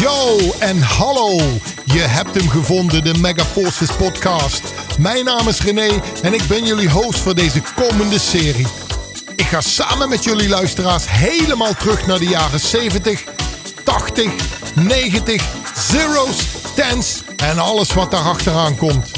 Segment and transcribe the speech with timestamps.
[0.00, 1.36] Yo en hallo.
[1.84, 4.62] Je hebt hem gevonden, de Mega Forces podcast.
[4.98, 8.66] Mijn naam is René en ik ben jullie host voor deze komende serie.
[9.36, 13.24] Ik ga samen met jullie luisteraars helemaal terug naar de jaren 70,
[13.84, 14.32] 80,
[14.74, 15.44] 90,
[15.76, 19.10] zeros, tens en alles wat daar achteraan komt.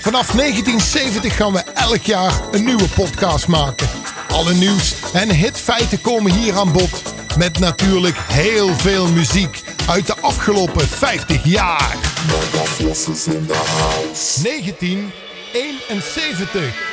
[0.00, 3.88] Vanaf 1970 gaan we elk jaar een nieuwe podcast maken.
[4.28, 7.02] Alle nieuws en hitfeiten komen hier aan bod.
[7.36, 11.96] Met natuurlijk heel veel muziek uit de afgelopen 50 jaar.
[14.42, 16.89] 1971.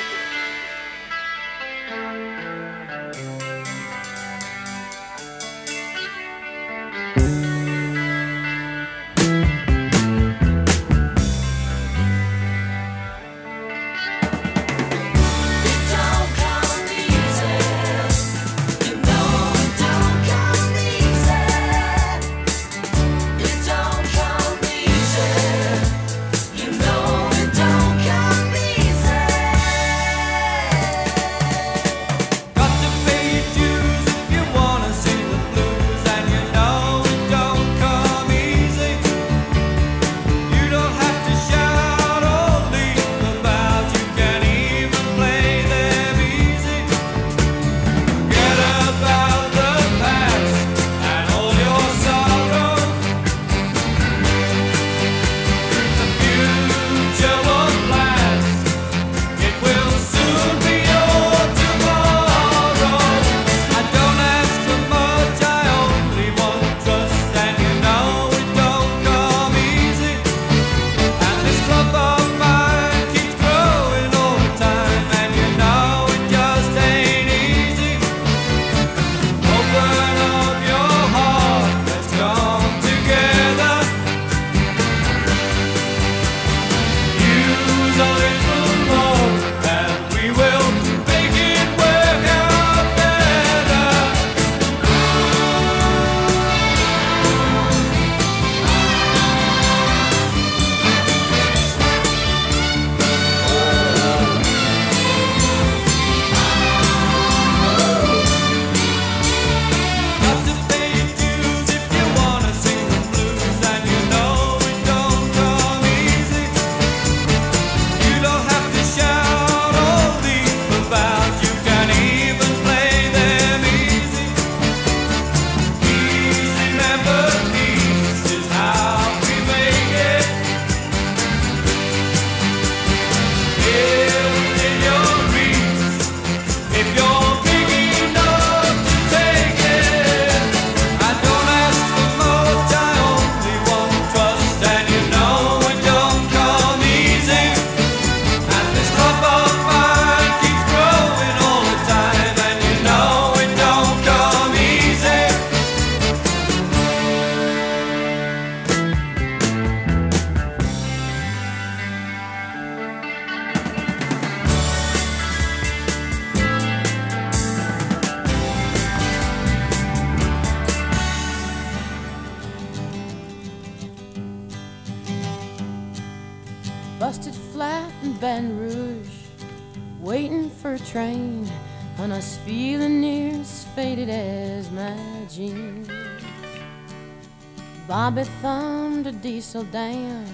[189.55, 190.25] A down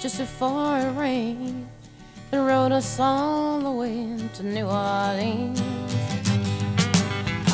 [0.00, 1.68] just before it rained
[2.32, 5.60] and rode us all the way to New Orleans.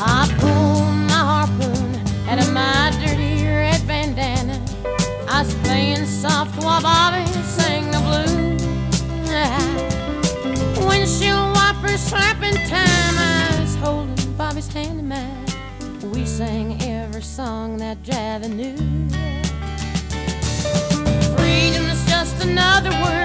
[0.01, 1.95] I pulled my harpoon
[2.27, 4.59] out of my dirty red bandana.
[5.29, 8.63] I was playing soft while Bobby sang the blues.
[10.87, 13.17] Windshield wipers slapping time.
[13.17, 15.45] I was holding Bobby's hand in mine.
[16.11, 18.92] We sang every song that Javi knew
[22.43, 23.22] another word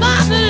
[0.00, 0.43] Bobby.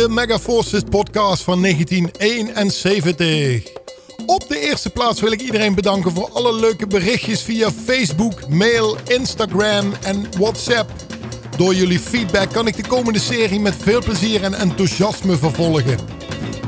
[0.00, 3.62] De Mega Forces podcast van 1971.
[4.26, 8.96] Op de eerste plaats wil ik iedereen bedanken voor alle leuke berichtjes via Facebook, mail,
[9.06, 10.90] Instagram en WhatsApp.
[11.56, 15.98] Door jullie feedback kan ik de komende serie met veel plezier en enthousiasme vervolgen.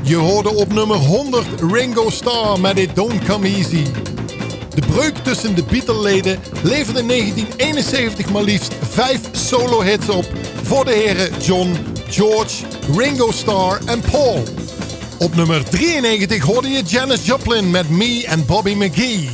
[0.01, 3.83] Je hoorde op nummer 100 Ringo Starr met It Don't Come Easy.
[4.75, 10.25] De breuk tussen de Beatle-leden leverde in 1971 maar liefst vijf solo-hits op
[10.63, 11.77] voor de heren John,
[12.09, 14.43] George, Ringo Starr en Paul.
[15.19, 19.29] Op nummer 93 hoorde je Janis Joplin met Me en Bobby McGee.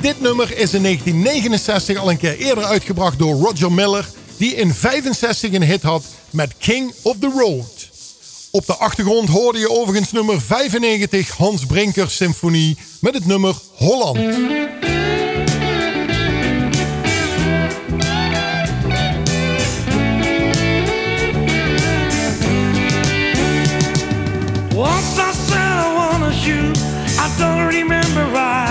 [0.00, 4.74] Dit nummer is in 1969 al een keer eerder uitgebracht door Roger Miller, die in
[4.74, 7.88] 65 een hit had met King of the Road.
[8.50, 14.18] Op de achtergrond hoorde je overigens nummer 95 Hans Brinker Symfonie met het nummer Holland.
[24.94, 26.62] Once I said I wanted you,
[27.24, 28.66] I don't remember why.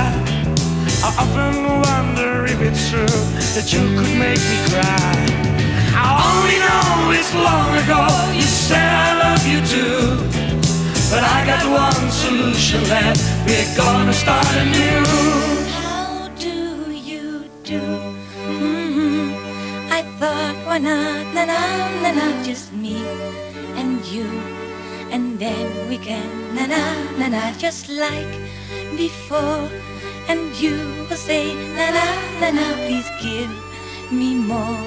[1.07, 1.53] I often
[1.87, 3.17] wonder if it's true
[3.55, 5.13] that you could make me cry.
[5.97, 8.01] I only know it's long ago
[8.39, 10.01] you said I love you too.
[11.11, 15.03] But I got one solution left, we're gonna start anew.
[15.81, 17.81] How do you do?
[18.45, 19.33] hmm
[19.91, 21.61] I thought, why not, na na
[22.03, 22.97] na na, just me
[23.75, 24.27] and you,
[25.11, 26.81] and then we can na na
[27.19, 28.33] na na, just like
[28.97, 29.67] before.
[30.27, 30.77] And you
[31.09, 32.07] will say na na
[32.39, 33.51] na na, please give
[34.11, 34.79] me more.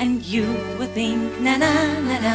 [0.00, 0.46] And you
[0.78, 1.72] will think na na
[2.08, 2.34] na na,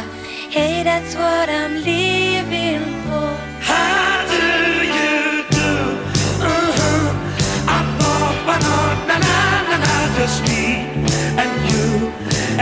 [0.54, 3.30] hey, that's what I'm living for.
[3.58, 4.44] How do
[4.86, 5.72] you do?
[6.38, 7.06] Uh-huh.
[7.66, 9.36] I thought, why not, na na
[9.68, 10.86] na na, just me
[11.42, 12.12] and you,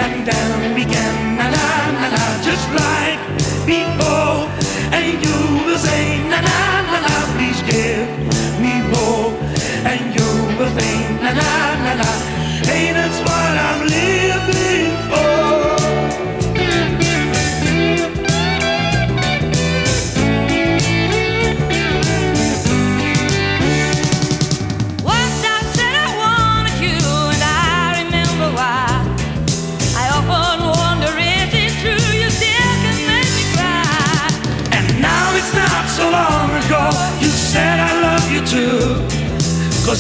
[0.00, 1.67] and then we can na na
[2.00, 3.21] na na, just like
[3.67, 4.01] before.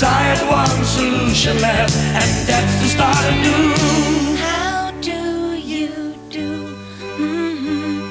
[0.04, 3.74] I had one solution left, and that's to start anew.
[4.36, 6.48] How do you do?
[7.18, 8.02] hmm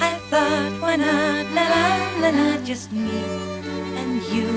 [0.00, 1.86] I thought, why not, la la
[2.22, 3.20] la la, just me
[4.00, 4.48] and you,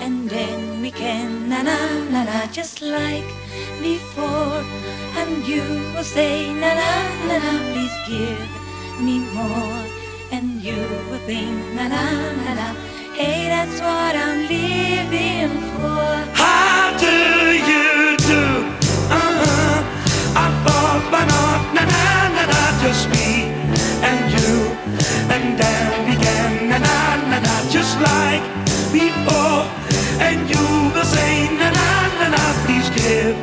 [0.00, 1.76] and then we can na na
[2.10, 3.26] na na just like
[3.82, 4.62] before.
[5.18, 5.62] And you
[5.94, 6.92] will say na na
[7.28, 8.48] na na, please give
[9.02, 9.82] me more.
[10.32, 10.78] And you
[11.10, 12.02] will think na na
[12.46, 12.68] na na,
[13.54, 16.06] that's what I'm living for.
[16.42, 17.16] How do
[17.70, 18.44] you do?
[19.20, 19.76] Uh-huh.
[20.44, 21.04] I thought
[21.76, 22.04] na na
[22.36, 23.28] na na just me
[24.08, 24.52] and you
[25.34, 25.90] and then
[26.70, 26.96] na na
[27.30, 28.44] na na just like
[28.92, 29.62] before
[30.26, 30.64] and you
[30.94, 31.88] will say na na
[32.20, 33.36] na na please give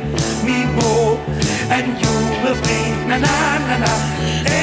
[0.46, 1.16] me more
[1.76, 2.58] and you will
[3.08, 3.36] na na
[3.68, 3.92] na na
[4.48, 4.59] hey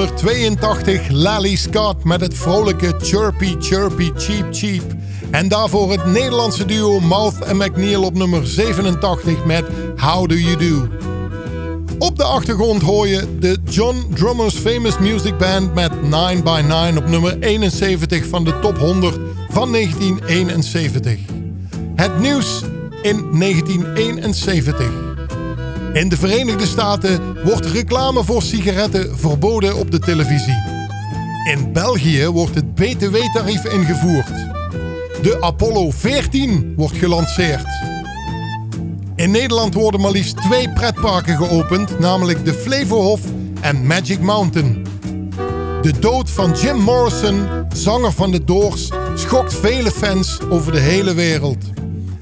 [0.00, 4.82] nummer 82 Lally Scott met het vrolijke Chirpy Chirpy Cheep Cheep.
[5.30, 9.64] En daarvoor het Nederlandse duo Mouth en McNeil op nummer 87 met
[9.96, 10.88] How Do You Do.
[11.98, 16.96] Op de achtergrond hoor je de John Drummers Famous Music Band met 9 by 9
[16.96, 21.18] op nummer 71 van de top 100 van 1971.
[21.94, 22.62] Het nieuws
[23.02, 25.09] in 1971.
[25.92, 30.62] In de Verenigde Staten wordt reclame voor sigaretten verboden op de televisie.
[31.44, 34.28] In België wordt het BTW-tarief ingevoerd.
[35.22, 37.66] De Apollo 14 wordt gelanceerd.
[39.16, 43.20] In Nederland worden maar liefst twee pretparken geopend, namelijk de Flevohof
[43.60, 44.86] en Magic Mountain.
[45.82, 51.14] De dood van Jim Morrison, zanger van de Doors, schokt vele fans over de hele
[51.14, 51.64] wereld.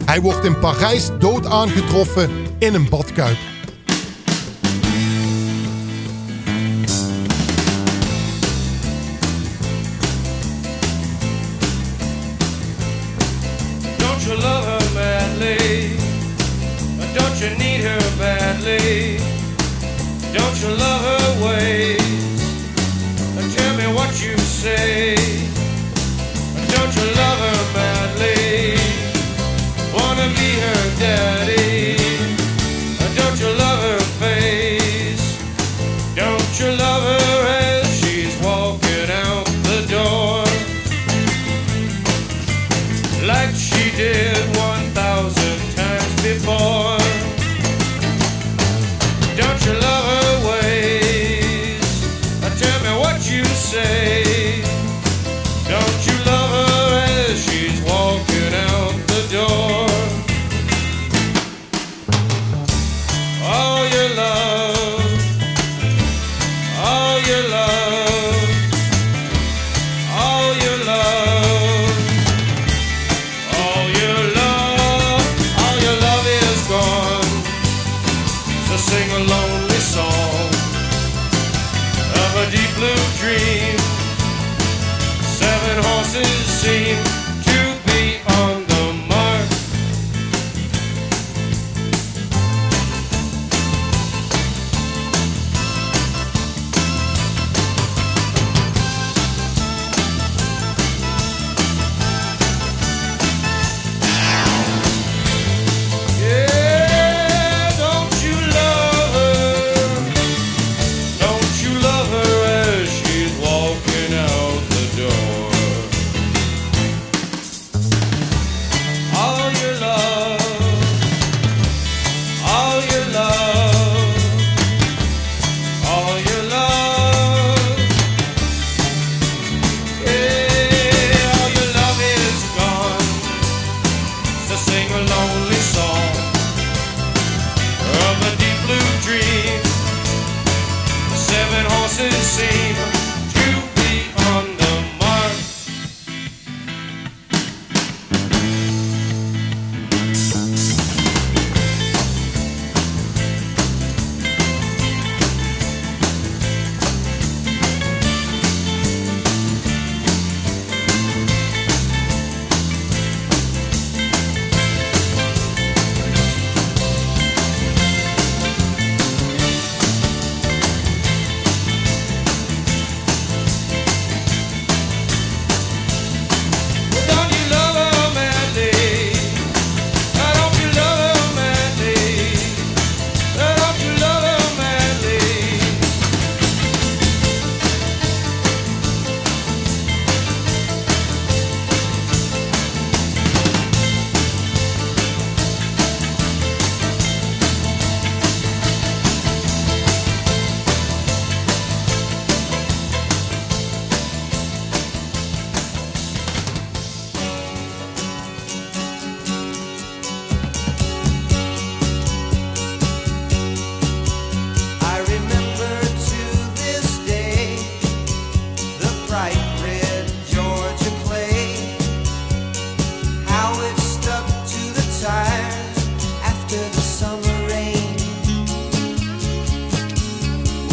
[0.04, 3.56] Hij wordt in Parijs dood aangetroffen in een badkuip.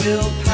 [0.06, 0.45] still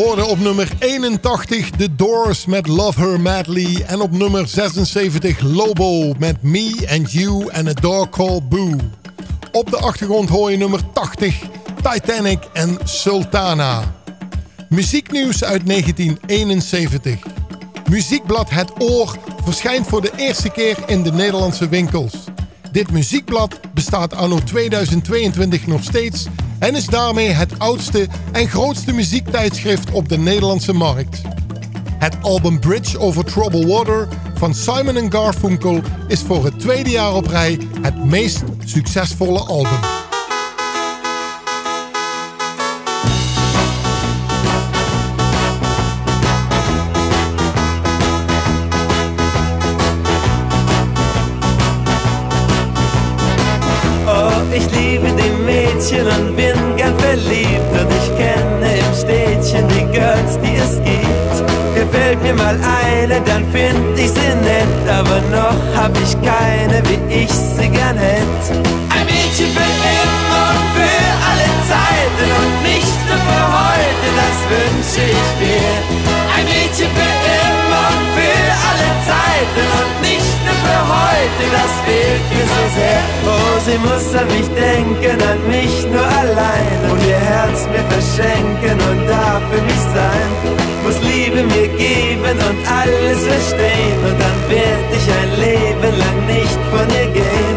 [0.00, 3.84] hoorde op nummer 81 The Doors met Love Her Madly.
[3.86, 8.76] En op nummer 76 Lobo met Me and You and a Dog Called Boo.
[9.52, 11.42] Op de achtergrond hoor je nummer 80
[11.82, 13.94] Titanic en Sultana.
[14.68, 17.18] Muzieknieuws uit 1971.
[17.90, 22.14] Muziekblad Het Oor verschijnt voor de eerste keer in de Nederlandse winkels.
[22.72, 26.26] Dit muziekblad bestaat anno 2022 nog steeds
[26.60, 31.20] en is daarmee het oudste en grootste muziektijdschrift op de Nederlandse markt.
[31.98, 37.26] Het album Bridge Over Troubled Water van Simon Garfunkel is voor het tweede jaar op
[37.26, 40.09] rij het meest succesvolle album.
[62.50, 67.68] Mal eine, dann find ich sie nett, aber noch hab ich keine, wie ich sie
[67.68, 68.44] gern hätt.
[68.90, 75.02] Ein Mädchen für immer und für alle Zeiten und nicht nur für heute, das wünsche
[75.18, 75.72] ich mir.
[76.34, 82.24] Ein Mädchen für immer und für alle Zeiten und nicht nur für heute, das fehlt
[82.34, 83.00] mir so sehr.
[83.30, 88.78] Oh, sie muss an mich denken, an mich nur allein und ihr Herz mir verschenken
[88.90, 90.28] und da für mich sein.
[90.84, 96.60] Muss Liebe mir geben und alles verstehen und dann werd ich ein Leben lang nicht
[96.70, 97.49] von ihr gehen.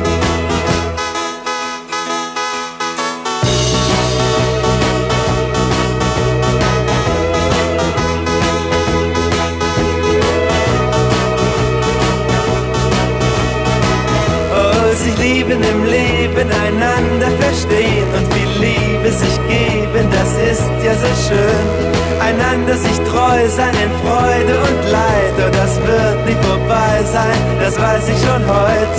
[23.56, 28.44] Sein in Freude und Leid, oh, das wird nie vorbei sein, das weiß ich schon
[28.50, 28.96] heut.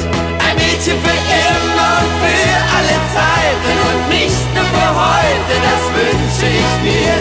[0.46, 6.46] Ein Mädchen für immer und für alle Zeiten und nicht nur für heute, das wünsche
[6.62, 7.14] ich mir.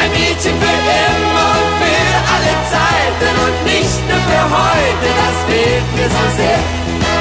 [0.00, 5.88] Ein Mädchen für immer und für alle Zeiten und nicht nur für heute, das fehlt
[5.94, 6.60] mir so sehr.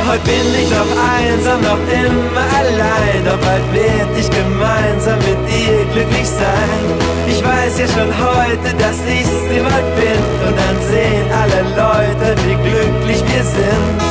[0.10, 5.53] Heute bin ich noch einsam, noch immer allein, doch bald werd ich gemeinsam mit dir
[5.94, 6.80] glücklich sein.
[7.28, 12.36] Ich weiß ja schon heute, dass ich sie bald bin und dann sehen alle Leute,
[12.46, 14.02] wie glücklich wir sind.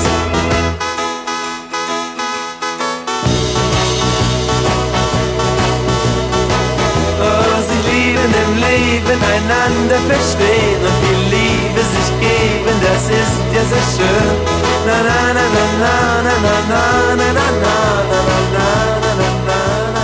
[7.20, 7.52] Oh,
[8.68, 14.36] Leben einander verstehen und die Liebe sich geben, das ist ja so schön.
[14.86, 15.94] Na na na na na
[16.26, 16.84] na na na
[17.16, 18.20] na na na na
[18.52, 20.01] na na na na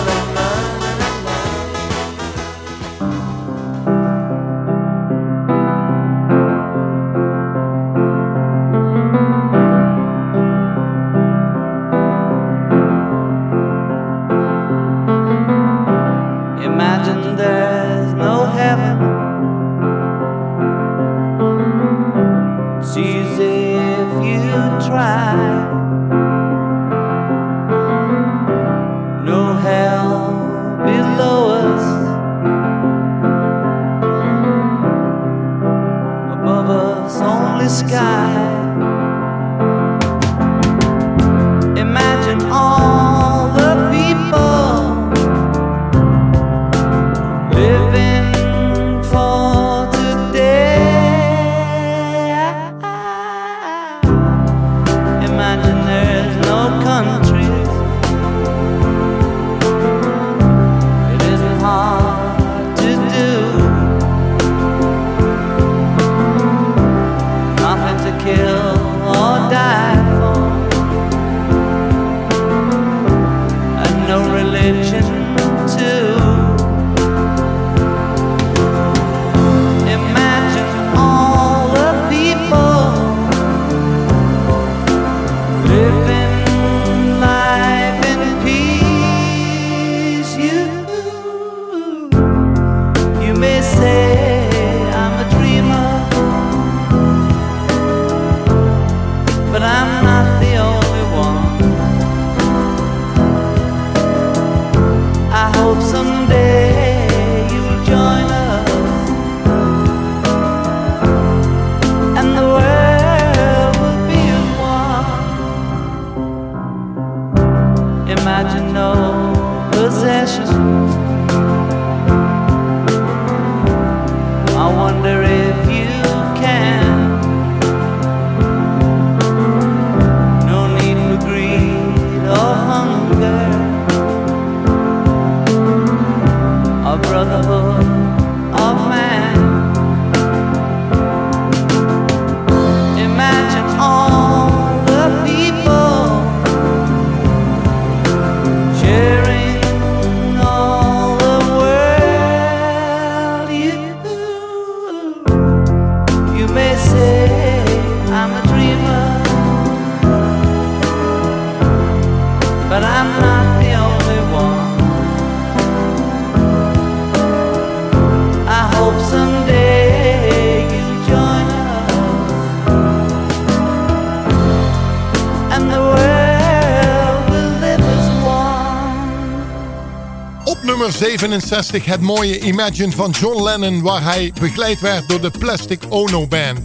[180.89, 185.83] nummer 67 het mooie Imagine van John Lennon waar hij begeleid werd door de Plastic
[185.89, 186.61] Ono Band.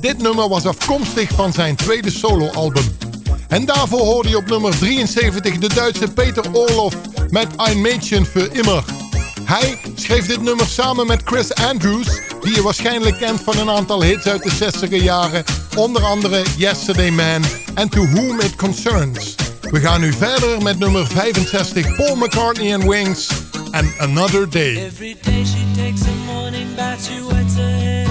[0.00, 2.96] Dit nummer was afkomstig van zijn tweede soloalbum.
[3.48, 6.96] En daarvoor hoorde je op nummer 73 de Duitse Peter Orloff
[7.30, 8.84] met Ein Mädchen für immer.
[9.44, 14.02] Hij schreef dit nummer samen met Chris Andrews, die je waarschijnlijk kent van een aantal
[14.02, 15.44] hits uit de 60er jaren,
[15.76, 19.34] onder andere Yesterday Man en To Whom It Concerns.
[19.60, 23.28] We gaan nu verder met nummer 65 Paul McCartney and Wings
[23.76, 24.86] and Another Day.
[24.86, 28.06] Every day she takes a morning bath, she wets her hair.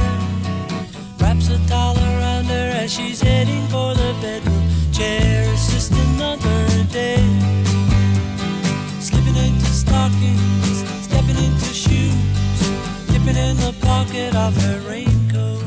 [1.20, 5.44] Wraps a towel around her as she's heading for the bedroom chair.
[5.54, 7.24] It's just another day.
[9.00, 12.60] Slipping into stockings, stepping into shoes,
[13.08, 15.64] dipping in the pocket of her raincoat.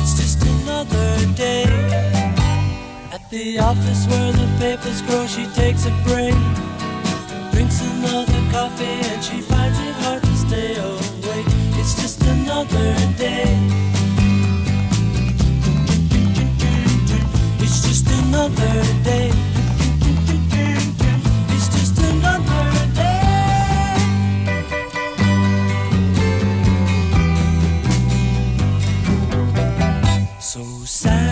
[0.00, 2.15] It's just another day.
[3.28, 6.32] The office where the papers grow, she takes a break.
[7.50, 11.46] Drinks another coffee and she finds it hard to stay awake.
[11.74, 13.58] It's just another day.
[17.58, 19.32] It's just another day.
[21.50, 23.22] It's just another day.
[30.38, 31.25] So sad,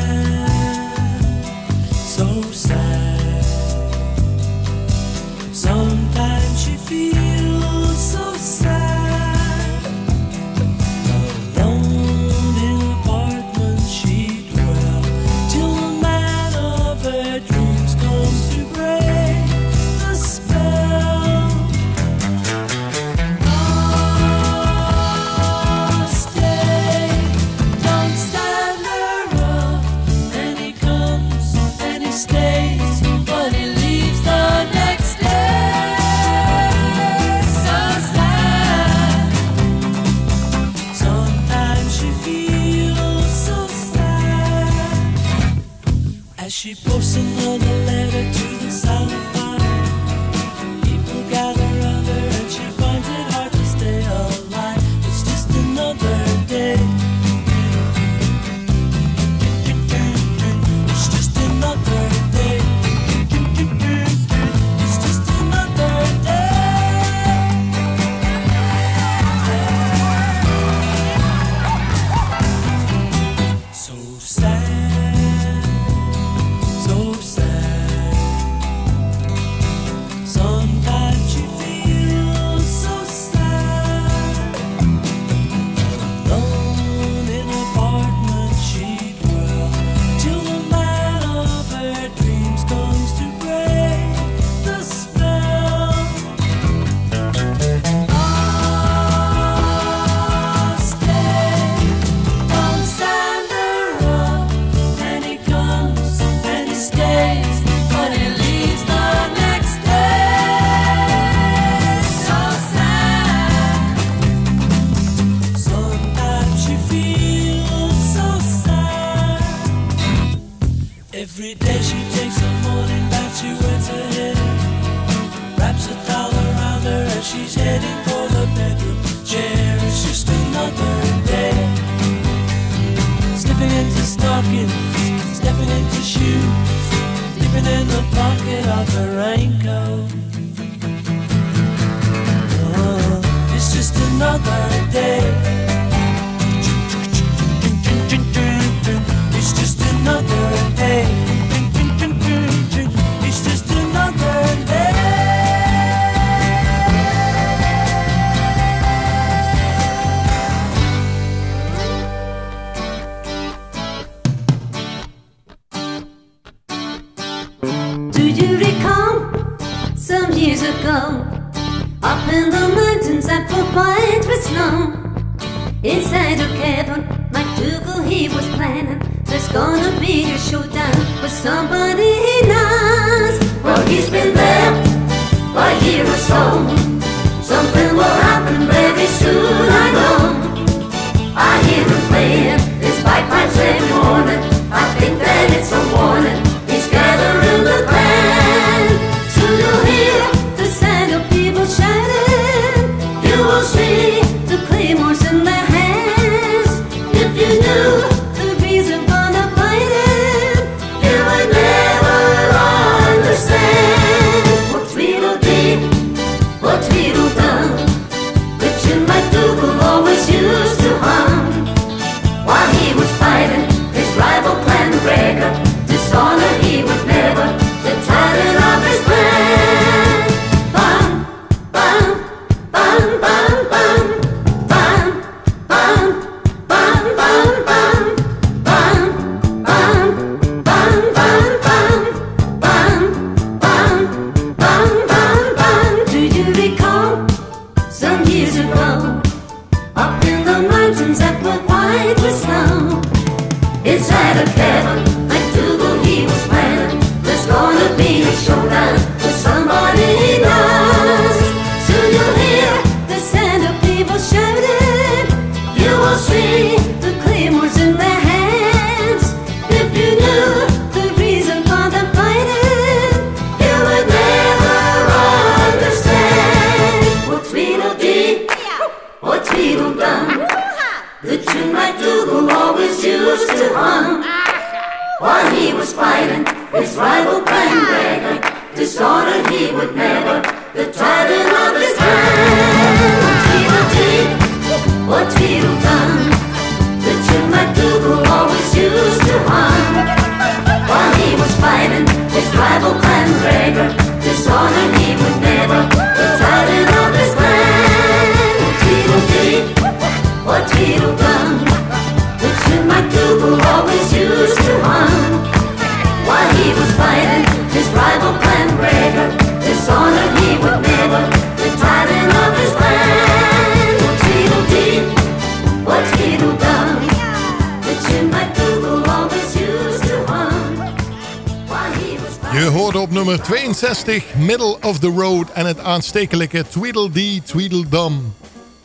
[336.05, 338.35] aanstekelijke Tweedledee Tweedledum.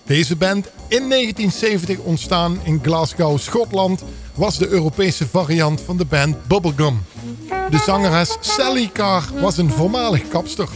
[0.03, 4.03] Deze band, in 1970 ontstaan in Glasgow, Schotland,
[4.36, 7.05] was de Europese variant van de band Bubblegum.
[7.70, 10.67] De zangeres Sally Carr was een voormalig kapster.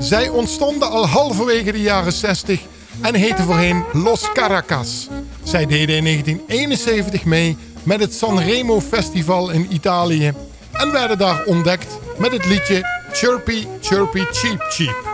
[0.00, 2.60] Zij ontstonden al halverwege de jaren 60
[3.00, 5.08] en heette voorheen Los Caracas.
[5.42, 10.32] Zij deden in 1971 mee met het Sanremo Festival in Italië
[10.72, 12.82] en werden daar ontdekt met het liedje
[13.12, 15.07] Chirpy Chirpy Cheep Cheep.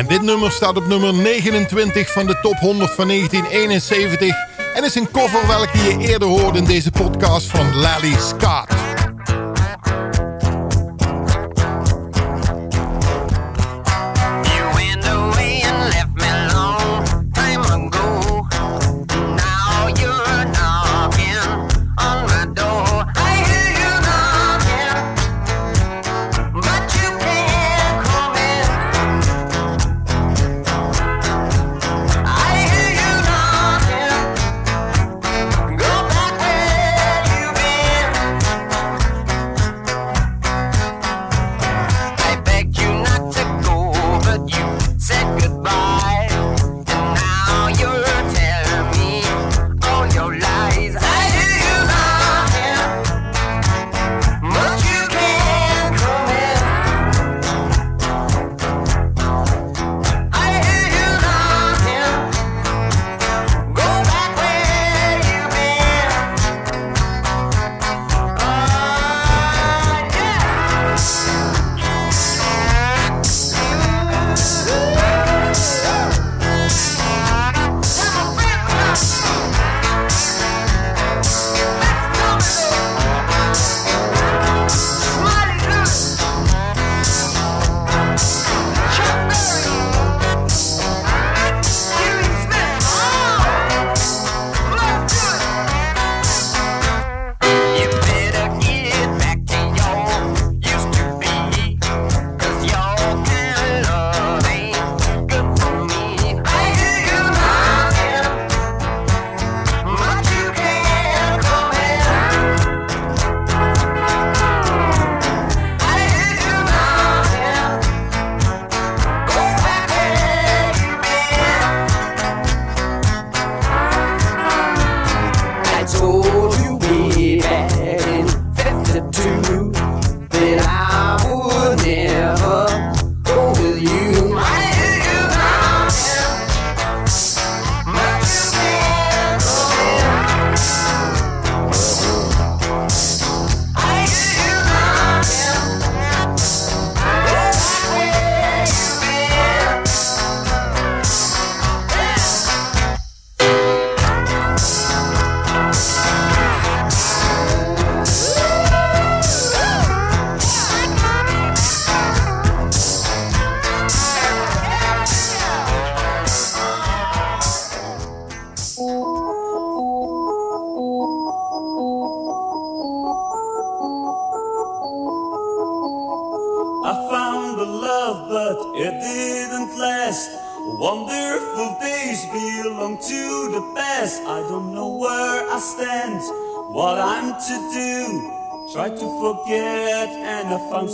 [0.00, 4.36] En dit nummer staat op nummer 29 van de top 100 van 1971.
[4.74, 8.69] En is een cover welke je eerder hoorde in deze podcast van Lally Scott.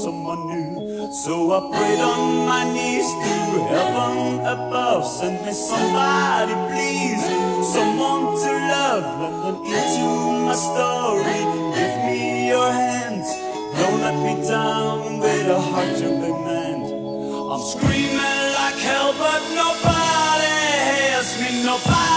[0.07, 1.13] someone new.
[1.13, 3.35] So I prayed on my knees to
[3.73, 7.25] heaven above, send me somebody, please,
[7.75, 9.07] someone to love.
[9.21, 10.07] Let them into
[10.47, 11.41] my story.
[11.77, 13.29] Give me your hands,
[13.79, 16.85] don't let me down with a heart to demand,
[17.53, 20.55] I'm screaming like hell, but nobody
[20.89, 21.65] hears me.
[21.65, 22.16] Nobody.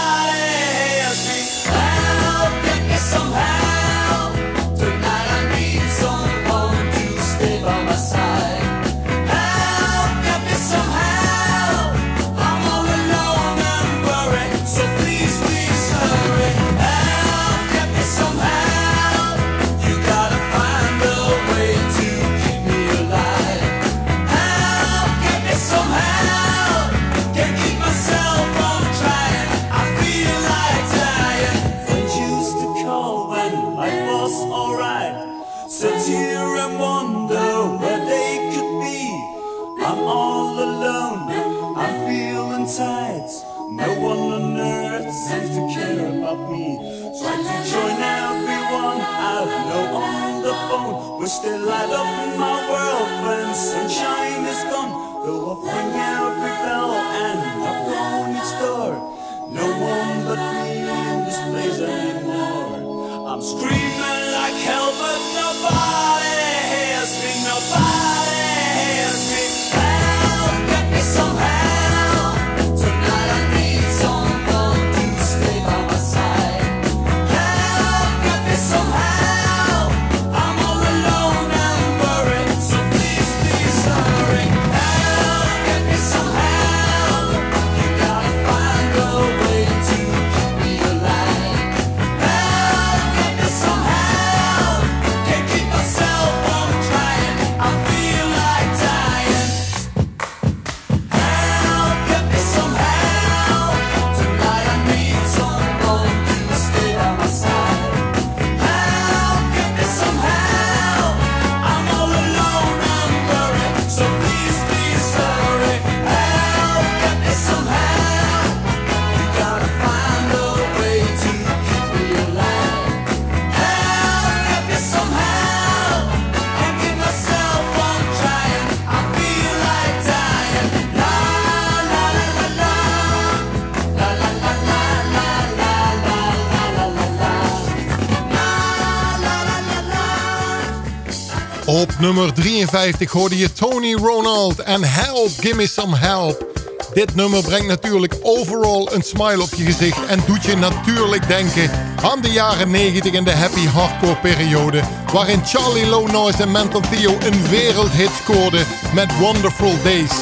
[141.66, 146.48] Op nummer 53 hoorde je Tony Ronald en Help, Gimme Some Help.
[146.94, 151.70] Dit nummer brengt natuurlijk overal een smile op je gezicht en doet je natuurlijk denken
[152.02, 154.82] aan de jaren 90 en de happy hardcore periode,
[155.12, 160.12] waarin Charlie Low Noise en Mental Theo een wereldhit scoorden met Wonderful Days.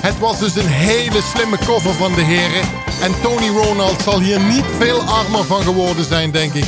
[0.00, 2.68] Het was dus een hele slimme cover van de heren
[3.02, 6.66] en Tony Ronald zal hier niet veel armer van geworden zijn, denk ik.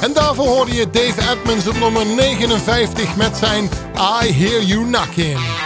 [0.00, 3.64] En daarvoor hoorde je Dave Edmonds op nummer 59 met zijn
[4.24, 5.59] I Hear You Knockin'.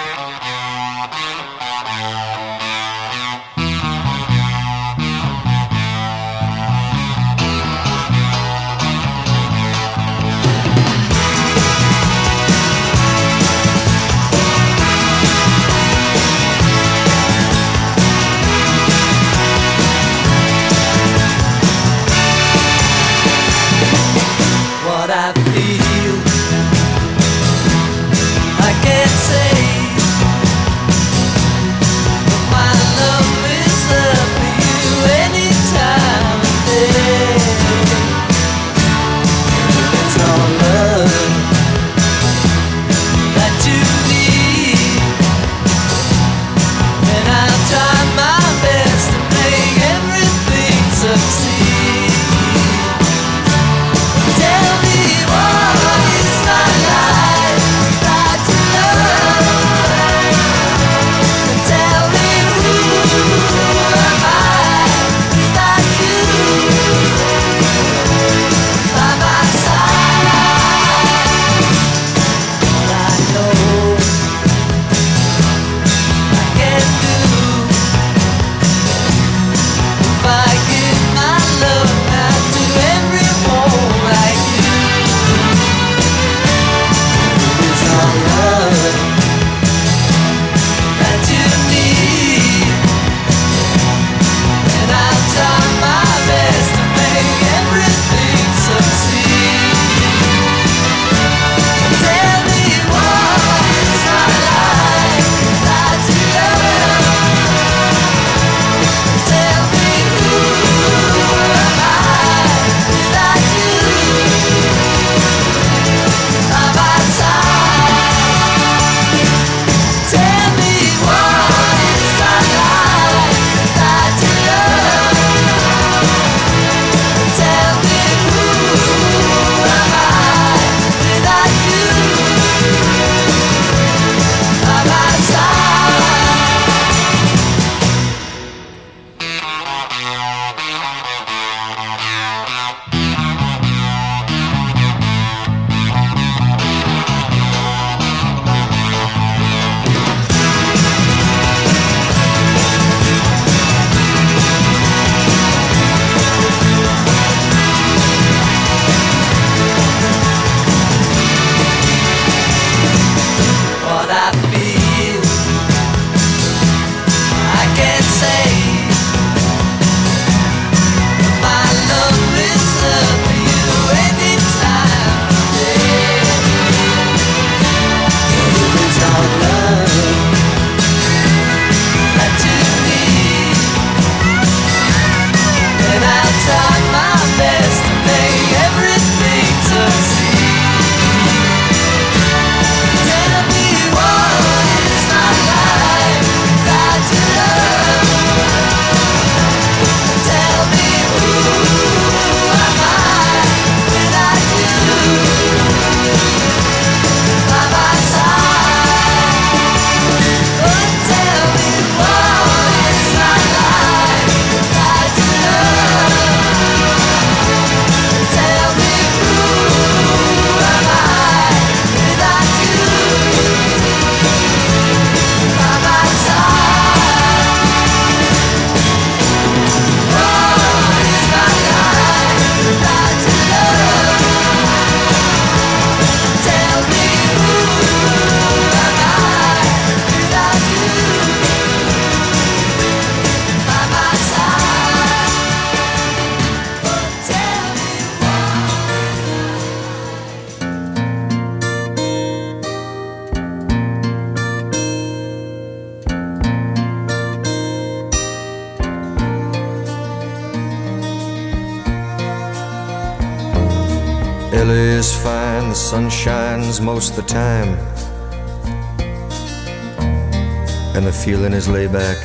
[271.87, 272.19] Back.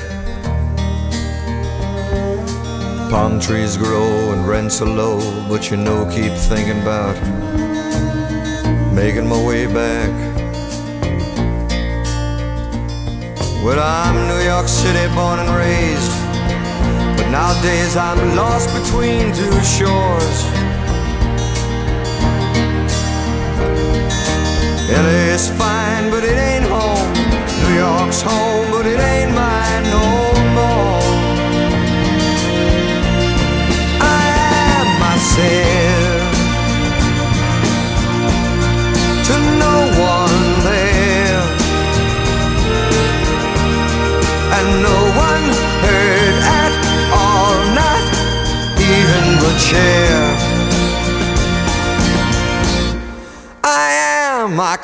[3.10, 7.16] Palm trees grow and rents are low, but you know, keep thinking about
[8.94, 10.10] making my way back.
[13.64, 16.14] Well, I'm New York City born and raised,
[17.18, 20.38] but nowadays I'm lost between two shores.
[24.92, 25.69] LA is fine,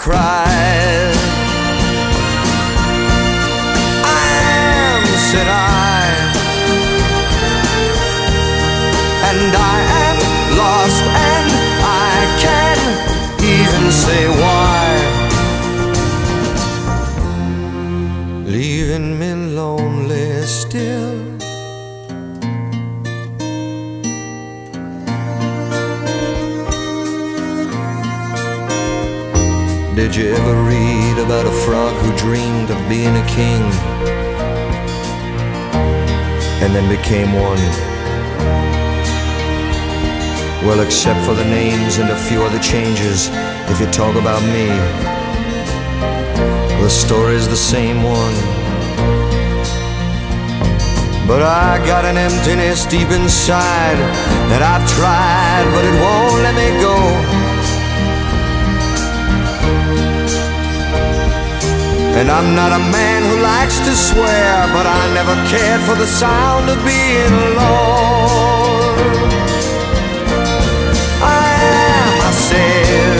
[0.05, 1.14] cries.
[30.15, 33.61] Did you ever read about a frog who dreamed of being a king
[36.63, 37.59] and then became one?
[40.65, 43.27] Well, except for the names and a few other changes,
[43.69, 44.67] if you talk about me,
[46.81, 48.35] the story's the same one.
[51.27, 53.97] But I got an emptiness deep inside
[54.47, 57.54] that I've tried, but it won't let me go.
[62.17, 66.07] And I'm not a man who likes to swear, but I never cared for the
[66.07, 68.95] sound of being alone.
[71.21, 73.19] I am myself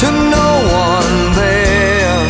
[0.00, 0.50] to no
[0.88, 2.20] one there,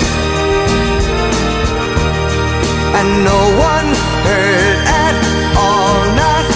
[2.99, 3.40] and no
[3.72, 3.88] one
[4.26, 5.16] heard at
[5.59, 6.47] all, not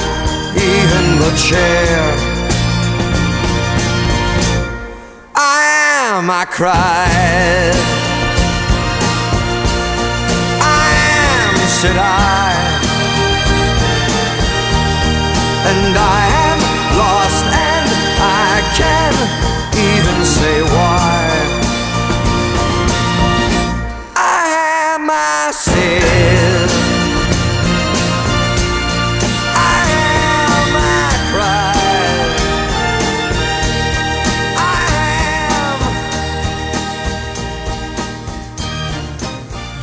[0.54, 2.35] even the chair.
[6.56, 7.76] Cried.
[10.58, 12.48] I am, said I.
[15.70, 16.60] And I am
[16.96, 17.88] lost and
[18.48, 19.20] I can't
[19.76, 20.95] even say why.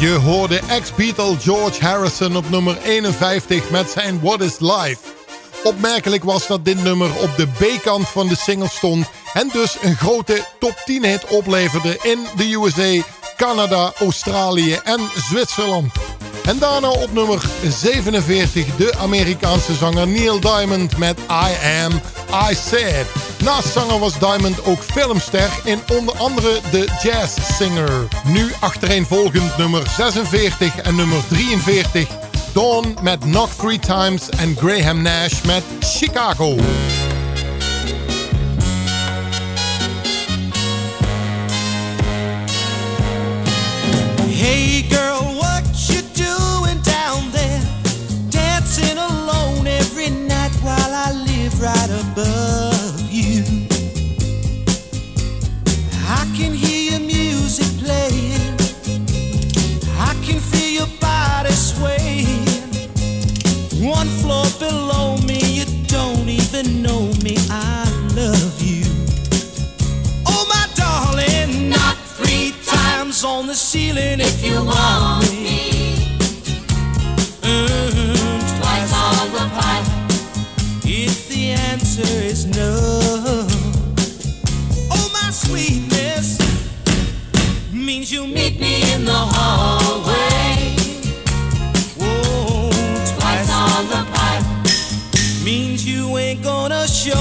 [0.04, 4.98] Je hoorde ex-Beatle George Harrison op nummer 51 met zijn What is Life.
[5.64, 9.96] Opmerkelijk was dat dit nummer op de B-kant van de single stond en dus een
[9.96, 13.04] grote top 10 hit opleverde in de USA,
[13.38, 15.92] Canada, Australië en Zwitserland.
[16.46, 22.02] En daarna op nummer 47 de Amerikaanse zanger Neil Diamond met I Am,
[22.50, 23.23] I Said.
[23.44, 28.08] Naast zanger was Diamond ook filmster in onder andere The Jazz Singer.
[28.26, 32.08] Nu achtereenvolgend nummer 46 en nummer 43.
[32.54, 36.56] Dawn met Knock Three Times en Graham Nash met Chicago.
[44.30, 47.62] Hey girl, what you doing down there?
[48.30, 52.73] Dancing alone every night while I live right above
[66.56, 67.36] even know me.
[67.50, 67.84] I
[68.16, 68.84] love you.
[70.26, 75.96] Oh, my darling, not three times on the ceiling if you want me.
[77.42, 79.88] Mm, twice on the pipe
[80.86, 83.48] if the answer is no.
[84.92, 86.38] Oh, my sweetness
[87.72, 89.83] means you meet me in the hallway.
[96.34, 97.14] ain't gonna show.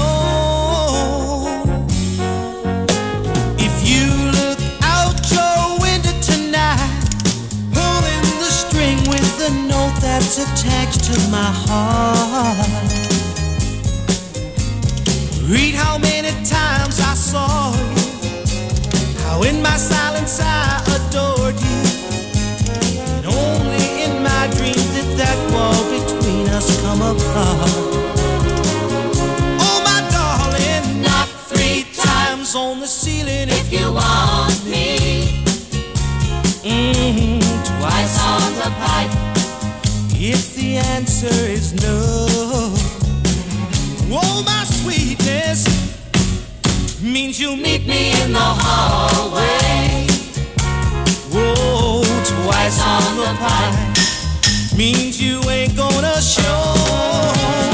[3.57, 4.05] If you
[4.39, 7.05] look out your window tonight,
[7.73, 12.67] pulling the string with the note that's attached to my heart.
[15.47, 18.05] Read how many times I saw you,
[19.25, 21.81] how in my silence I adored you,
[23.15, 27.72] and only in my dreams did that wall between us come apart.
[32.55, 34.97] on the ceiling if you want me.
[36.63, 37.39] Mm -hmm.
[37.63, 39.17] Twice on the pipe.
[40.19, 41.97] If the answer is no,
[44.11, 45.65] oh my sweetness
[47.01, 50.07] means you'll meet me in the hallway.
[51.31, 53.77] Whoa, twice on the pipe
[54.77, 57.72] means you ain't gonna show.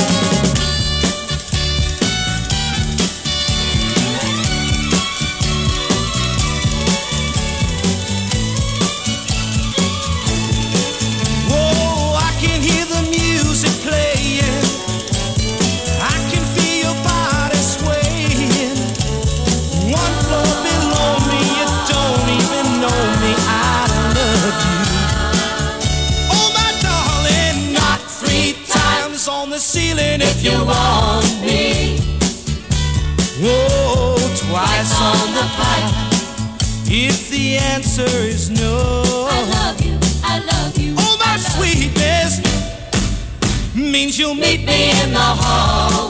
[44.19, 46.08] you'll meet me in the hall.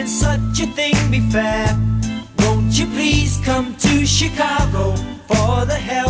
[0.00, 1.78] Can such a thing be fair?
[2.38, 4.96] Won't you please come to Chicago
[5.28, 6.09] for the hell?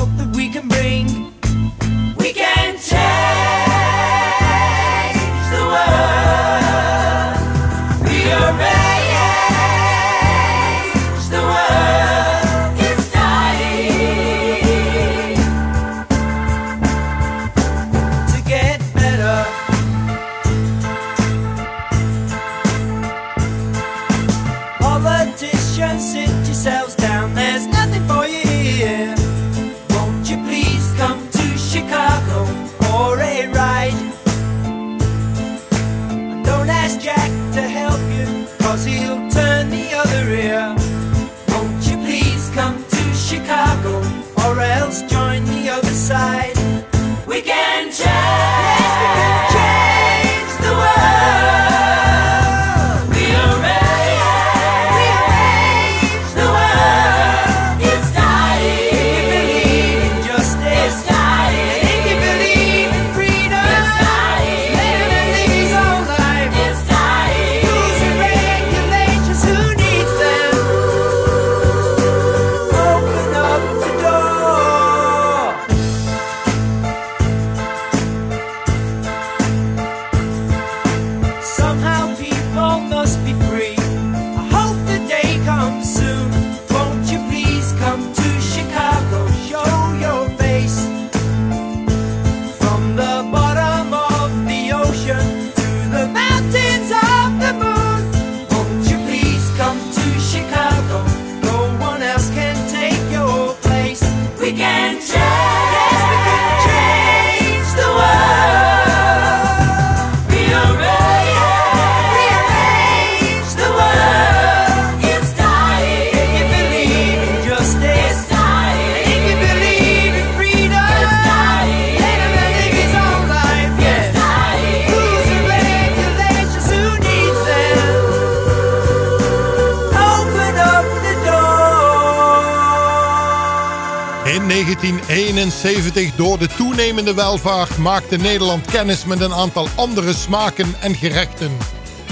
[137.79, 141.51] maakte Nederland kennis met een aantal andere smaken en gerechten.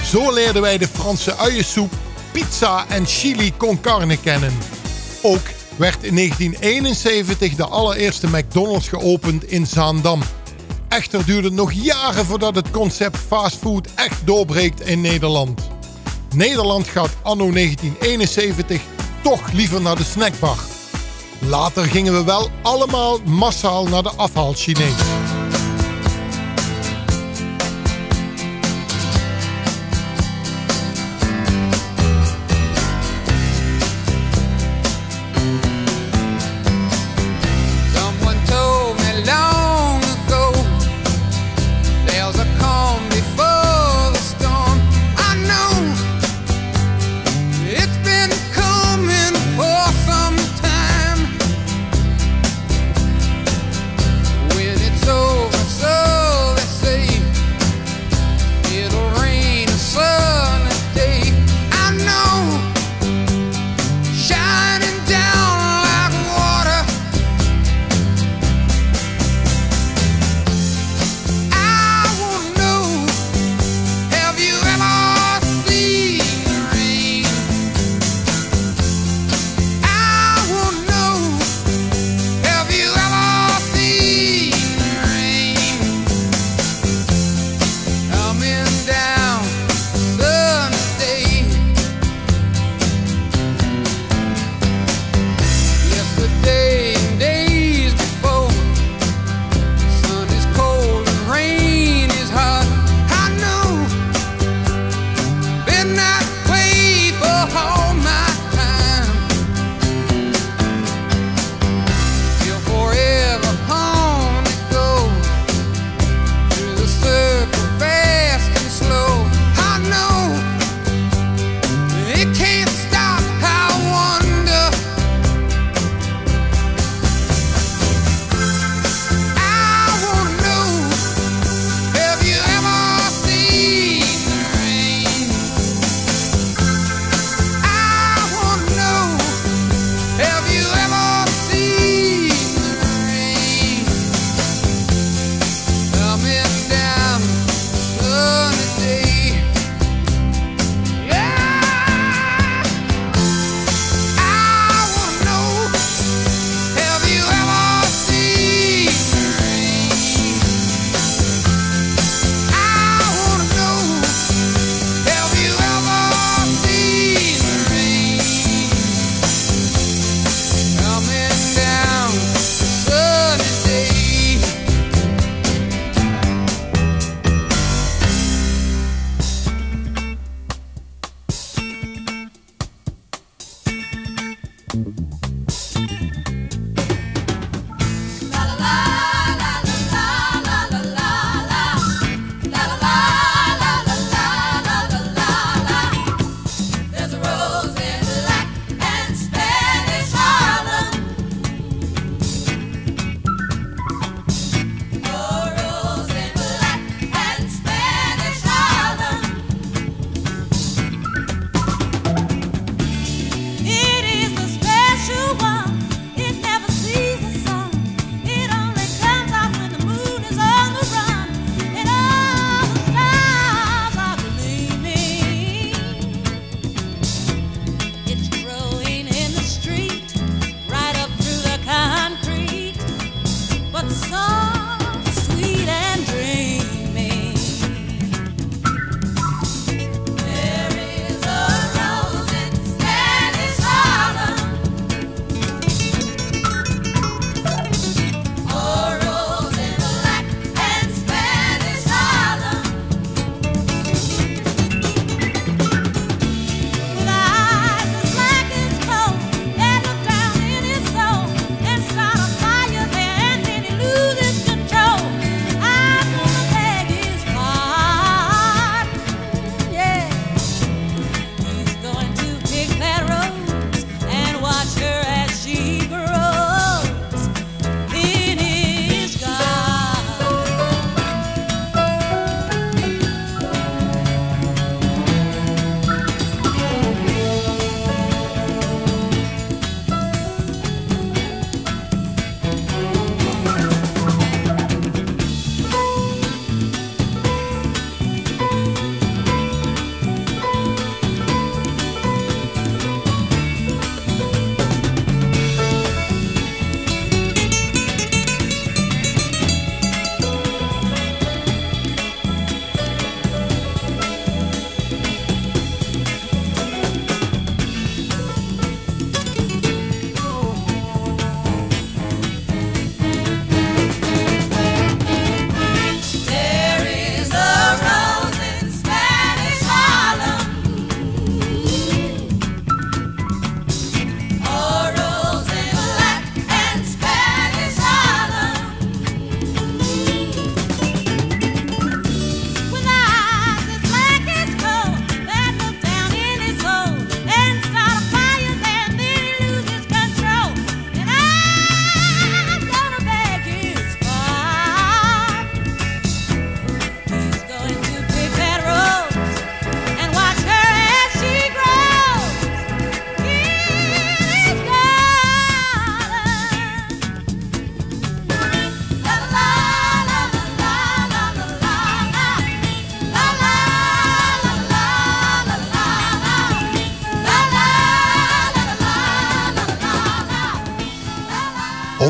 [0.05, 1.93] Zo leerden wij de Franse uiensoep,
[2.33, 4.53] pizza en chili con carne kennen.
[5.23, 5.43] Ook
[5.77, 10.23] werd in 1971 de allereerste McDonald's geopend in Zaandam.
[10.89, 15.69] Echter duurde het nog jaren voordat het concept fastfood echt doorbreekt in Nederland.
[16.35, 18.81] Nederland gaat anno 1971
[19.23, 20.59] toch liever naar de snackbar.
[21.39, 25.28] Later gingen we wel allemaal massaal naar de afhaalchinees.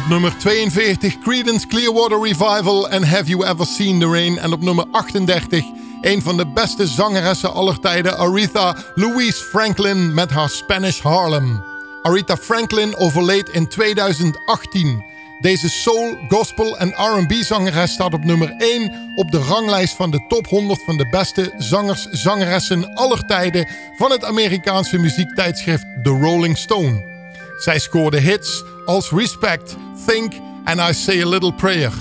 [0.08, 4.38] Nummer 42 Creedence Clearwater Revival en Have You Ever Seen the Rain.
[4.38, 5.64] En op nummer 38
[6.00, 11.62] een van de beste zangeressen aller tijden Aretha Louise Franklin met haar Spanish Harlem.
[12.02, 15.04] Aretha Franklin overleed in 2018.
[15.40, 20.24] Deze soul, gospel en R&B zangeres staat op nummer 1 op de ranglijst van de
[20.28, 26.56] top 100 van de beste zangers, zangeressen aller tijden van het Amerikaanse muziektijdschrift The Rolling
[26.56, 27.16] Stone.
[27.58, 29.76] Zij scoorde hits als Respect,
[30.06, 30.32] Think
[30.64, 31.92] en I Say a Little Prayer.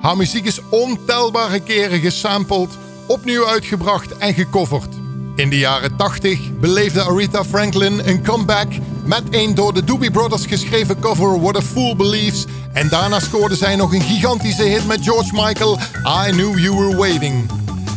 [0.00, 2.70] Haar muziek is ontelbare keren gesampled,
[3.06, 4.94] opnieuw uitgebracht en gecoverd.
[5.34, 8.68] In de jaren 80 beleefde Aretha Franklin een comeback
[9.04, 12.44] met een door de Doobie Brothers geschreven cover What a Fool Believes.
[12.72, 15.78] En daarna scoorde zij nog een gigantische hit met George Michael,
[16.26, 17.50] I Knew You Were Waiting.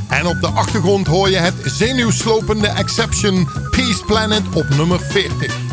[0.07, 5.68] En op de achtergrond hoor je het zenuwslopende Exception Peace Planet op nummer 40.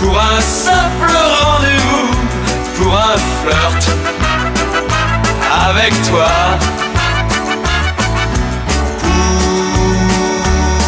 [0.00, 2.10] Pour un simple rendez-vous,
[2.76, 3.84] pour un flirt
[5.68, 6.30] avec toi.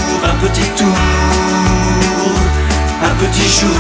[0.09, 0.99] Pour un petit tour,
[3.03, 3.79] un petit jour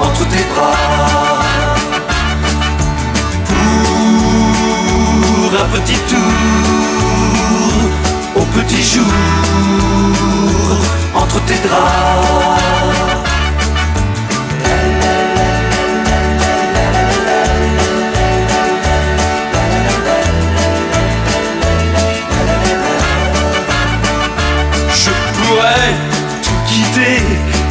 [0.00, 1.38] entre tes bras
[5.48, 6.18] pour un petit tour
[8.36, 9.12] au petit jour
[11.46, 12.58] tes draps.
[24.94, 25.94] Je pourrais
[26.42, 27.22] tout quitter,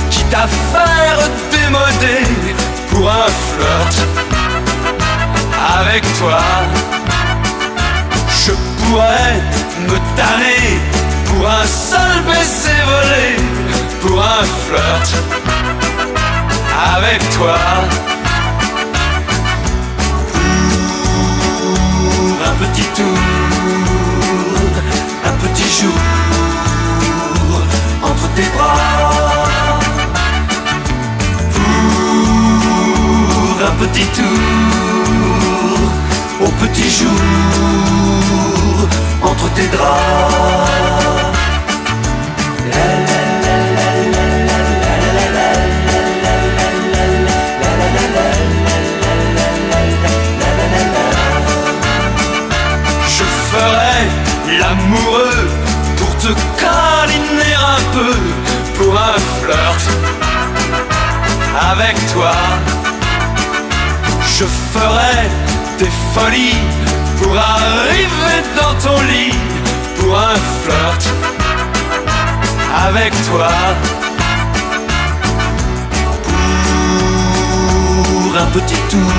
[0.09, 1.19] quitte à faire
[1.51, 2.23] démoder
[2.89, 3.95] pour un flirt
[5.79, 6.41] avec toi.
[8.45, 9.35] Je pourrais
[9.87, 10.79] me tanner
[11.25, 12.06] pour un seul
[14.19, 15.09] un flirt
[16.95, 17.57] avec toi.
[22.23, 23.19] Pour un petit tour,
[25.25, 25.99] un petit jour
[28.03, 29.11] entre tes bras.
[31.53, 35.89] Pour un petit tour,
[36.41, 37.19] au petit jour
[39.23, 40.77] entre tes draps.
[54.87, 55.47] Ferai l'amoureux
[55.97, 56.27] pour te
[56.59, 58.13] câliner un peu
[58.77, 59.83] pour un flirt
[61.71, 62.33] avec toi.
[64.37, 65.29] Je ferai
[65.79, 66.63] des folies
[67.21, 69.35] pour arriver dans ton lit
[69.99, 71.03] pour un flirt
[72.87, 73.49] avec toi.
[78.23, 79.11] Pour un petit tour,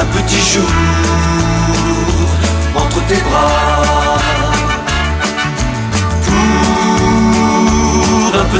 [0.00, 0.70] un petit jour
[2.76, 3.57] entre tes bras.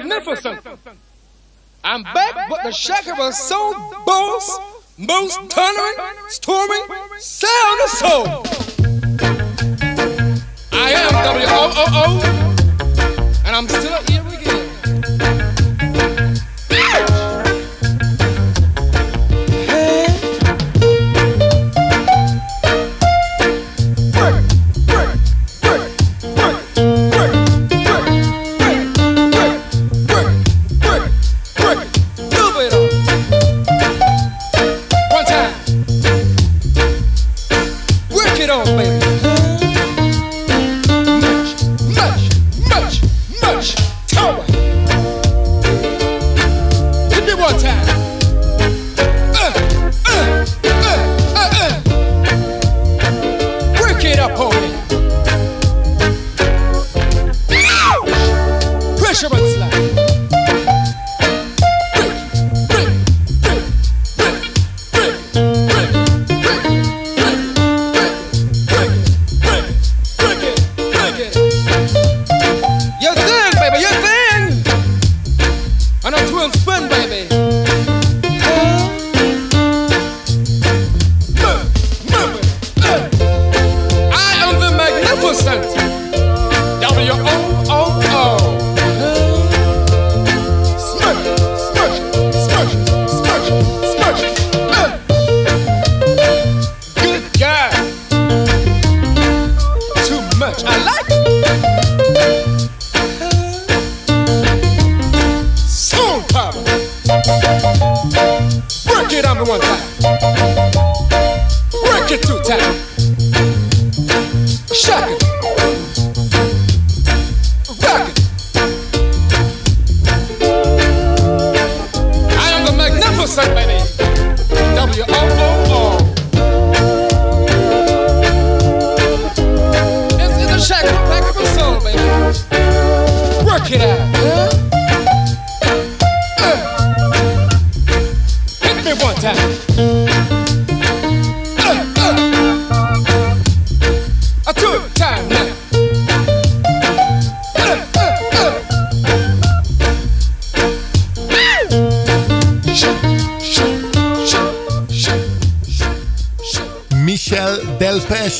[0.00, 0.60] Magnificent.
[1.84, 3.72] I'm back, but the shaker was so
[4.04, 4.58] boss,
[4.98, 5.94] most thundering,
[6.28, 6.84] storming,
[7.18, 8.26] sound of soul.
[10.72, 12.20] I am W-O-O-O,
[13.44, 14.27] and I'm still here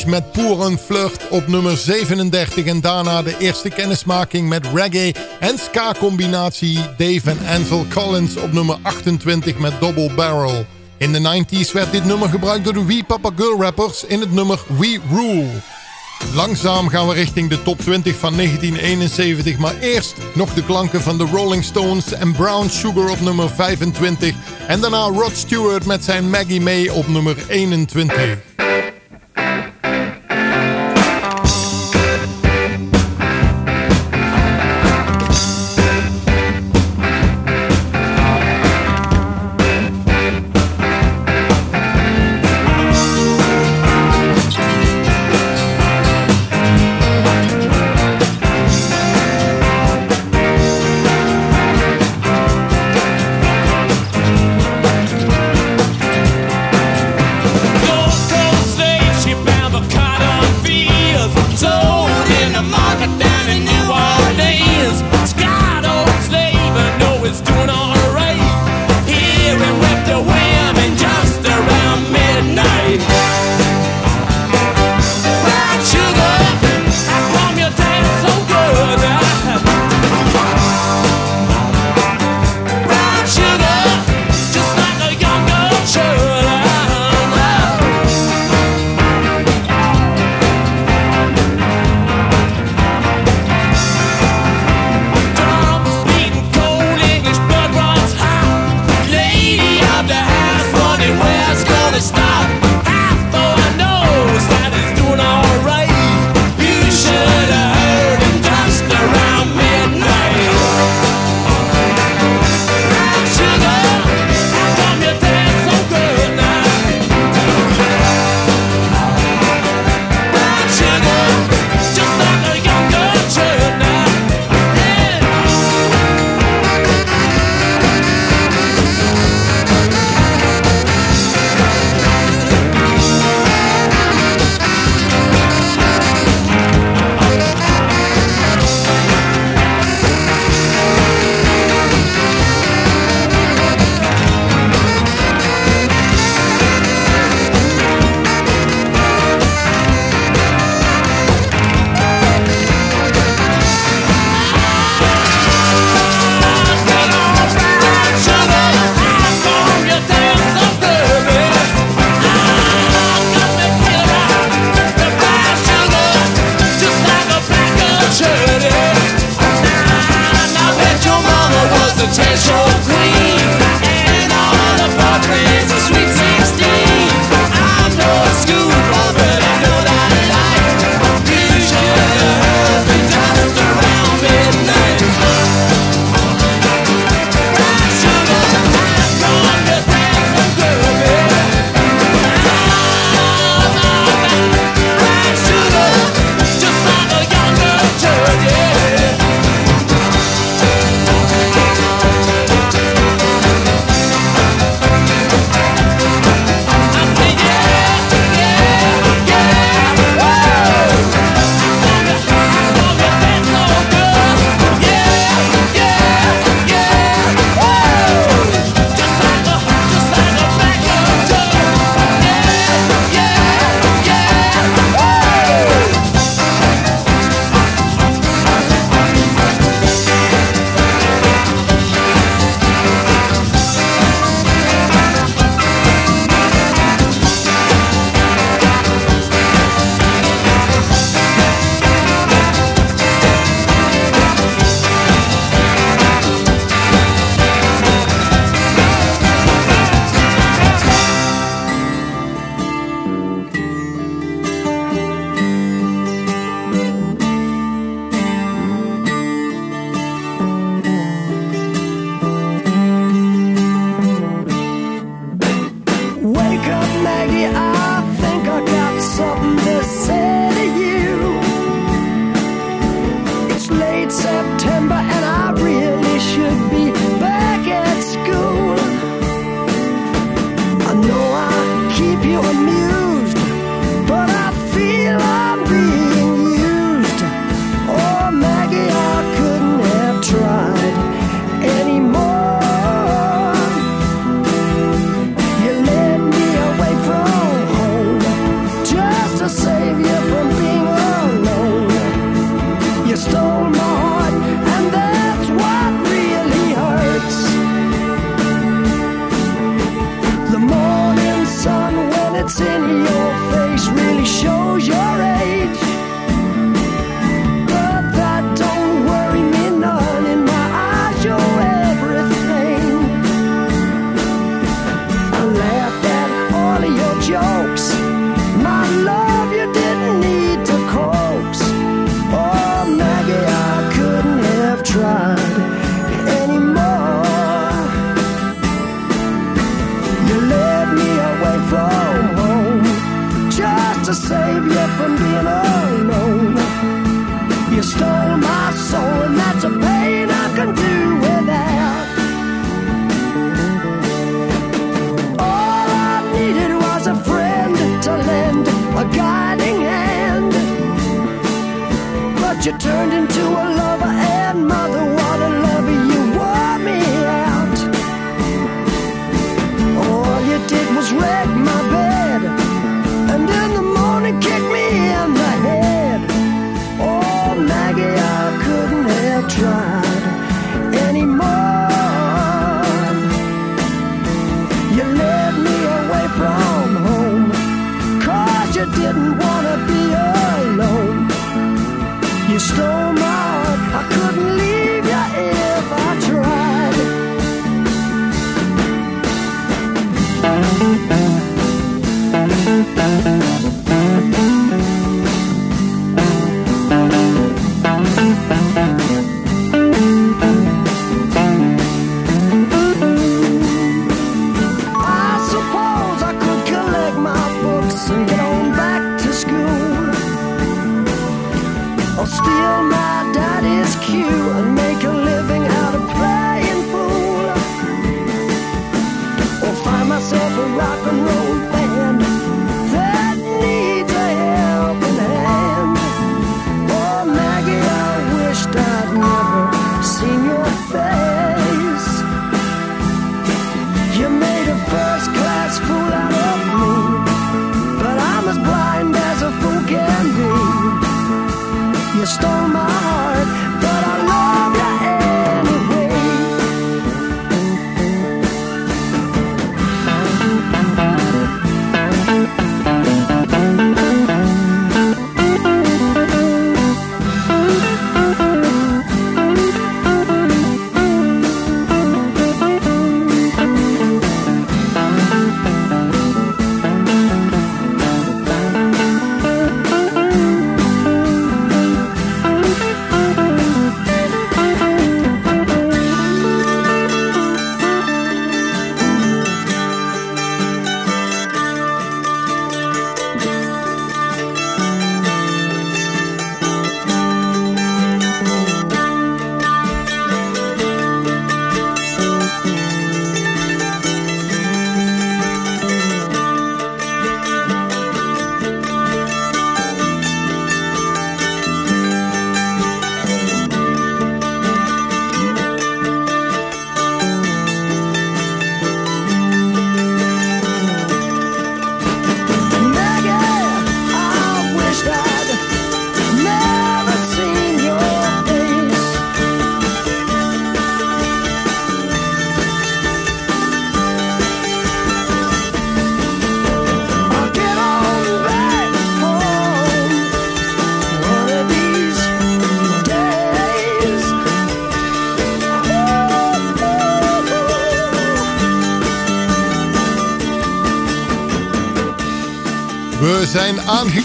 [0.08, 0.24] met
[0.86, 2.64] Flirt op nummer 37.
[2.64, 8.76] En daarna de eerste kennismaking met reggae en ska-combinatie Dave en Ansel Collins op nummer
[8.82, 10.66] 28 met Double Barrel.
[10.96, 14.32] In de 90s werd dit nummer gebruikt door de Wee Papa Girl rappers in het
[14.32, 15.48] nummer We Rule.
[16.34, 21.18] Langzaam gaan we richting de top 20 van 1971, maar eerst nog de klanken van
[21.18, 24.34] de Rolling Stones en Brown Sugar op nummer 25
[24.66, 28.57] en daarna Rod Stewart met zijn Maggie May op nummer 21.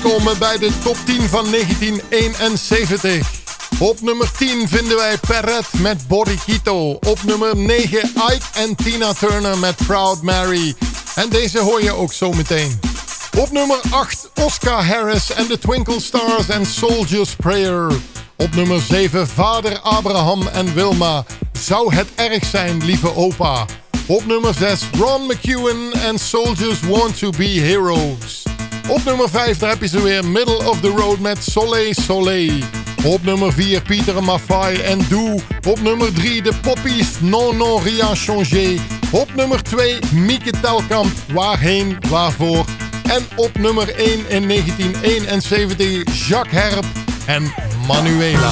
[0.03, 3.31] Aangekomen bij de top 10 van 1971.
[3.79, 6.91] Op nummer 10 vinden wij Perret met Borriquito.
[6.91, 10.75] Op nummer 9 Ike en Tina Turner met Proud Mary.
[11.15, 12.79] En deze hoor je ook zo meteen.
[13.37, 17.91] Op nummer 8 Oscar Harris en de Twinkle Stars en Soldier's Prayer.
[18.37, 21.25] Op nummer 7 Vader Abraham en Wilma.
[21.59, 23.65] Zou het erg zijn, lieve opa.
[24.07, 28.32] Op nummer 6 Ron McEwen en Soldiers Want to Be Heroes.
[28.87, 32.63] Op nummer 5 daar heb je ze weer Middle of the Road met Soleil Soleil.
[33.03, 35.39] Op nummer 4 Pieter Maffay en Doe.
[35.67, 38.77] Op nummer 3 de Poppies Non Non Rien Changé.
[39.11, 42.65] Op nummer 2 Mieke Telkamp Waarheen Waarvoor.
[43.03, 46.85] En op nummer 1 in 1971 Jacques Herp
[47.25, 47.53] en
[47.87, 48.51] Manuela.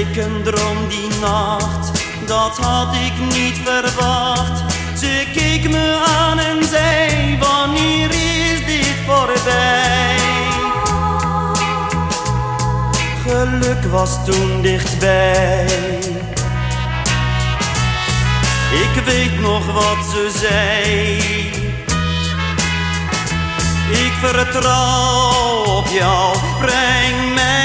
[0.00, 1.90] Een droom die nacht,
[2.26, 4.62] dat had ik niet verwacht.
[4.98, 10.16] Ze keek me aan en zei, wanneer is dit voorbij?
[13.26, 15.66] Geluk was toen dichtbij.
[18.72, 21.16] Ik weet nog wat ze zei.
[23.90, 27.59] Ik vertrouw op jou, breng mij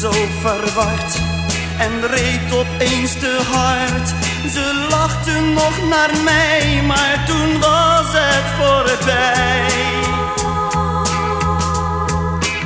[0.00, 0.10] zo
[0.40, 1.18] verward
[1.78, 4.08] en reed opeens te hard.
[4.52, 9.66] Ze lachten nog naar mij, maar toen was het voorbij.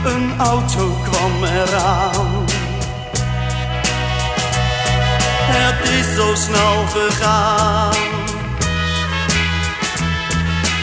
[0.05, 2.45] Een auto kwam eraan.
[5.53, 7.95] Het is zo snel gegaan.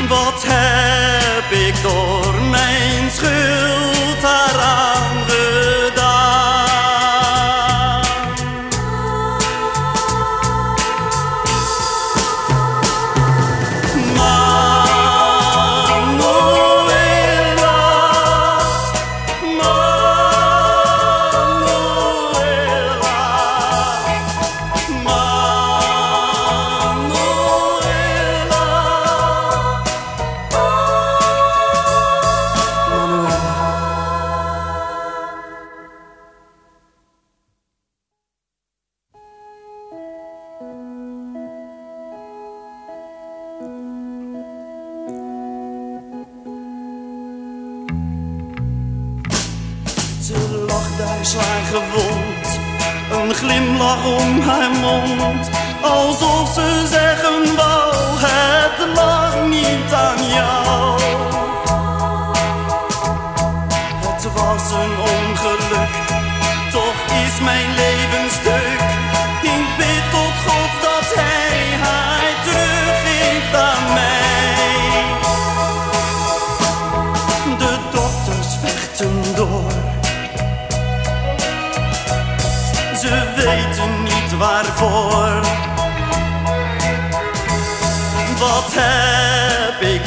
[0.08, 6.09] Wat heb ik door mijn schuld daaraan gedaan?
[55.90, 56.29] 告诉。
[88.80, 90.06] Heb ik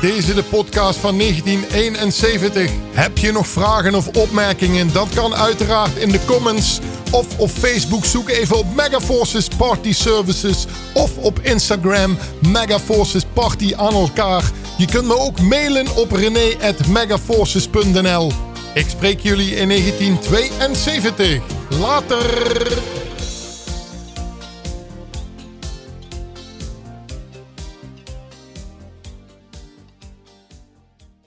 [0.00, 2.70] Deze de podcast van 1971.
[2.92, 4.92] Heb je nog vragen of opmerkingen?
[4.92, 8.04] Dat kan uiteraard in de comments of op Facebook.
[8.04, 12.18] Zoek even op Megaforces Party Services of op Instagram
[12.52, 14.50] Megaforces Party aan elkaar.
[14.78, 18.32] Je kunt me ook mailen op rené@megaforces.nl.
[18.74, 21.40] Ik spreek jullie in 1972.
[21.80, 23.05] Later!